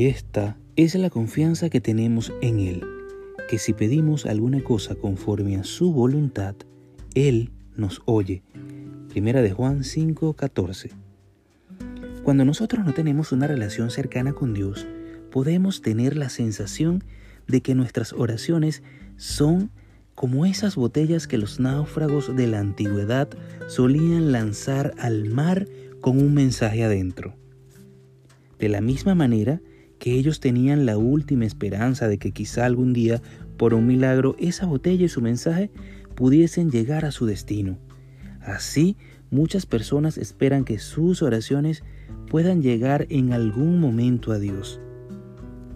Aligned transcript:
Esta 0.00 0.56
es 0.76 0.94
la 0.94 1.10
confianza 1.10 1.68
que 1.68 1.82
tenemos 1.82 2.32
en 2.40 2.58
Él, 2.58 2.82
que 3.50 3.58
si 3.58 3.74
pedimos 3.74 4.24
alguna 4.24 4.64
cosa 4.64 4.94
conforme 4.94 5.56
a 5.56 5.64
su 5.64 5.92
voluntad, 5.92 6.54
Él 7.14 7.50
nos 7.76 8.00
oye. 8.06 8.42
Primera 9.10 9.42
de 9.42 9.50
Juan 9.50 9.84
5:14. 9.84 10.92
Cuando 12.22 12.46
nosotros 12.46 12.82
no 12.86 12.94
tenemos 12.94 13.30
una 13.32 13.46
relación 13.46 13.90
cercana 13.90 14.32
con 14.32 14.54
Dios, 14.54 14.86
podemos 15.30 15.82
tener 15.82 16.16
la 16.16 16.30
sensación 16.30 17.04
de 17.46 17.60
que 17.60 17.74
nuestras 17.74 18.14
oraciones 18.14 18.82
son 19.18 19.70
como 20.14 20.46
esas 20.46 20.76
botellas 20.76 21.26
que 21.26 21.36
los 21.36 21.60
náufragos 21.60 22.34
de 22.34 22.46
la 22.46 22.60
antigüedad 22.60 23.28
solían 23.68 24.32
lanzar 24.32 24.94
al 24.96 25.28
mar 25.28 25.68
con 26.00 26.16
un 26.16 26.32
mensaje 26.32 26.84
adentro. 26.84 27.34
De 28.58 28.70
la 28.70 28.80
misma 28.80 29.14
manera 29.14 29.60
que 30.00 30.14
ellos 30.14 30.40
tenían 30.40 30.86
la 30.86 30.96
última 30.96 31.44
esperanza 31.44 32.08
de 32.08 32.18
que 32.18 32.32
quizá 32.32 32.64
algún 32.64 32.94
día, 32.94 33.20
por 33.58 33.74
un 33.74 33.86
milagro, 33.86 34.34
esa 34.38 34.64
botella 34.64 35.04
y 35.04 35.08
su 35.08 35.20
mensaje 35.20 35.70
pudiesen 36.16 36.70
llegar 36.70 37.04
a 37.04 37.12
su 37.12 37.26
destino. 37.26 37.78
Así, 38.40 38.96
muchas 39.30 39.66
personas 39.66 40.16
esperan 40.16 40.64
que 40.64 40.78
sus 40.78 41.22
oraciones 41.22 41.84
puedan 42.28 42.62
llegar 42.62 43.06
en 43.10 43.34
algún 43.34 43.78
momento 43.78 44.32
a 44.32 44.38
Dios. 44.38 44.80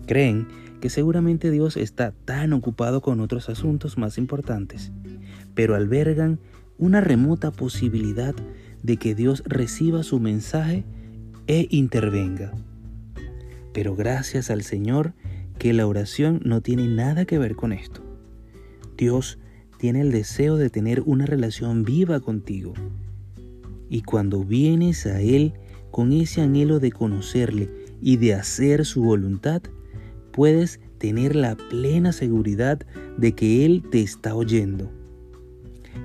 Creen 0.07 0.49
que 0.81 0.89
seguramente 0.89 1.51
Dios 1.51 1.77
está 1.77 2.13
tan 2.25 2.55
ocupado 2.55 3.03
con 3.03 3.21
otros 3.21 3.51
asuntos 3.51 3.99
más 3.99 4.17
importantes, 4.17 4.91
pero 5.55 5.75
albergan 5.75 6.41
una 6.79 7.03
remota 7.03 7.51
posibilidad 7.51 8.35
de 8.83 8.97
que 8.97 9.15
Dios 9.15 9.43
reciba 9.47 10.03
su 10.03 10.19
mensaje 10.19 10.85
e 11.47 11.67
intervenga. 11.71 12.53
Pero 13.75 13.97
gracias 13.97 14.51
al 14.51 14.63
Señor 14.63 15.13
que 15.59 15.75
la 15.75 15.87
oración 15.87 16.41
no 16.45 16.63
tiene 16.63 16.87
nada 16.89 17.27
que 17.27 17.39
ver 17.39 17.57
con 17.57 17.73
esto. 17.73 18.03
Dios 18.97 19.39
tiene 19.79 20.01
el 20.01 20.13
deseo 20.13 20.57
de 20.57 20.71
tener 20.71 21.03
una 21.03 21.27
relación 21.27 21.83
viva 21.83 22.21
contigo. 22.21 22.73
Y 23.91 24.03
cuando 24.03 24.45
vienes 24.45 25.05
a 25.07 25.21
Él 25.21 25.55
con 25.91 26.13
ese 26.13 26.41
anhelo 26.41 26.81
de 26.81 26.93
conocerle 26.93 27.69
y 28.01 28.17
de 28.17 28.35
hacer 28.35 28.87
su 28.87 29.03
voluntad, 29.03 29.61
puedes 30.33 30.81
tener 30.99 31.35
la 31.37 31.57
plena 31.57 32.13
seguridad 32.13 32.81
de 33.19 33.33
que 33.35 33.67
Él 33.67 33.83
te 33.91 34.01
está 34.01 34.35
oyendo. 34.37 34.91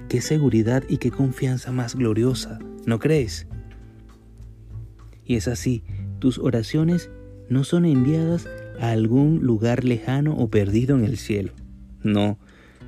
Qué 0.10 0.22
seguridad 0.22 0.84
y 0.90 0.98
qué 0.98 1.12
confianza 1.12 1.72
más 1.72 1.96
gloriosa, 1.96 2.58
¿no 2.88 2.98
crees? 2.98 3.48
Y 5.24 5.36
es 5.36 5.48
así, 5.48 5.84
tus 6.18 6.40
oraciones 6.40 7.12
no 7.50 7.64
son 7.64 7.86
enviadas 7.86 8.48
a 8.80 8.92
algún 8.92 9.40
lugar 9.42 9.84
lejano 9.84 10.36
o 10.36 10.50
perdido 10.50 10.98
en 10.98 11.04
el 11.04 11.18
cielo. 11.18 11.52
No, 12.04 12.38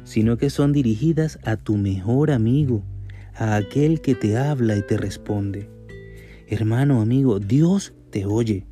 sino 0.04 0.38
que 0.38 0.50
son 0.50 0.72
dirigidas 0.72 1.40
a 1.44 1.58
tu 1.58 1.78
mejor 1.78 2.32
amigo, 2.32 2.84
a 3.36 3.56
aquel 3.56 4.02
que 4.02 4.16
te 4.16 4.38
habla 4.38 4.78
y 4.78 4.82
te 4.82 4.98
responde. 4.98 5.70
Hermano, 6.48 7.02
amigo, 7.02 7.40
Dios 7.40 7.94
te 8.10 8.26
oye 8.26 8.66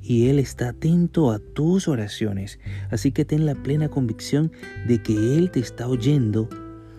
y 0.00 0.28
Él 0.28 0.38
está 0.38 0.68
atento 0.70 1.30
a 1.30 1.38
tus 1.38 1.88
oraciones. 1.88 2.58
Así 2.90 3.10
que 3.10 3.24
ten 3.24 3.46
la 3.46 3.54
plena 3.54 3.88
convicción 3.88 4.52
de 4.86 5.02
que 5.02 5.36
Él 5.36 5.50
te 5.50 5.60
está 5.60 5.88
oyendo 5.88 6.48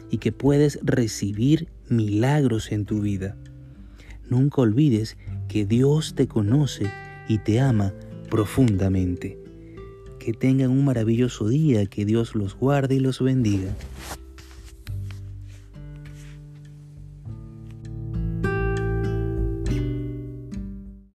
y 0.09 0.17
que 0.17 0.31
puedes 0.31 0.79
recibir 0.83 1.67
milagros 1.89 2.71
en 2.71 2.85
tu 2.85 3.01
vida. 3.01 3.37
Nunca 4.29 4.61
olvides 4.61 5.17
que 5.47 5.65
Dios 5.65 6.15
te 6.15 6.27
conoce 6.27 6.89
y 7.27 7.39
te 7.39 7.59
ama 7.59 7.93
profundamente. 8.29 9.39
Que 10.19 10.33
tengan 10.33 10.71
un 10.71 10.85
maravilloso 10.85 11.47
día, 11.47 11.85
que 11.85 12.05
Dios 12.05 12.35
los 12.35 12.55
guarde 12.55 12.95
y 12.95 12.99
los 12.99 13.21
bendiga. 13.21 13.75